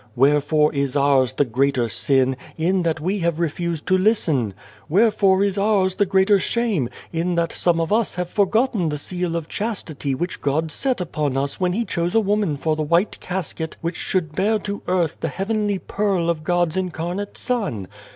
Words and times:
Wherefore 0.15 0.73
is 0.73 0.95
ours 0.95 1.33
the 1.33 1.45
greater 1.45 1.87
sin, 1.87 2.35
in 2.57 2.81
that 2.81 2.99
we 2.99 3.19
have 3.19 3.39
refused 3.39 3.85
to 3.85 3.95
listen. 3.99 4.55
Where 4.87 5.11
fore 5.11 5.43
is 5.43 5.59
ours 5.59 5.93
the 5.93 6.07
greater 6.07 6.39
shame, 6.39 6.89
in 7.13 7.35
that 7.35 7.51
some 7.53 7.79
of 7.79 7.89
291 7.89 7.91
A 7.91 7.91
World 7.91 8.01
us 8.07 8.15
have 8.15 8.29
forgotten 8.31 8.89
the 8.89 8.97
seal 8.97 9.35
of 9.35 9.47
chastity 9.47 10.15
which 10.15 10.41
God 10.41 10.71
set 10.71 11.01
upon 11.01 11.37
us 11.37 11.59
when 11.59 11.73
He 11.73 11.85
chose 11.85 12.15
a 12.15 12.19
woman 12.19 12.57
for 12.57 12.75
the 12.75 12.81
white 12.81 13.19
casket 13.19 13.77
which 13.81 13.95
should 13.95 14.31
bear 14.35 14.57
to 14.57 14.81
earth 14.87 15.17
the 15.19 15.27
Heavenly 15.27 15.77
Pearl 15.77 16.31
of 16.31 16.43
God's 16.43 16.77
incarnate 16.77 17.37
Son. 17.37 17.87